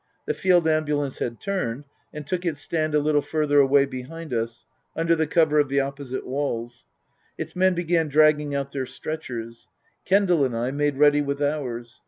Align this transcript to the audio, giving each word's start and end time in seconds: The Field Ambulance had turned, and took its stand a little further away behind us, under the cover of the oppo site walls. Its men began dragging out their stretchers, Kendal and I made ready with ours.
The 0.25 0.33
Field 0.33 0.67
Ambulance 0.67 1.19
had 1.19 1.39
turned, 1.39 1.83
and 2.11 2.25
took 2.25 2.43
its 2.43 2.59
stand 2.59 2.95
a 2.95 2.99
little 2.99 3.21
further 3.21 3.59
away 3.59 3.85
behind 3.85 4.33
us, 4.33 4.65
under 4.95 5.15
the 5.15 5.27
cover 5.27 5.59
of 5.59 5.69
the 5.69 5.77
oppo 5.77 6.03
site 6.03 6.25
walls. 6.25 6.87
Its 7.37 7.55
men 7.55 7.75
began 7.75 8.07
dragging 8.07 8.55
out 8.55 8.71
their 8.71 8.87
stretchers, 8.87 9.67
Kendal 10.03 10.43
and 10.43 10.57
I 10.57 10.71
made 10.71 10.97
ready 10.97 11.21
with 11.21 11.39
ours. 11.39 11.99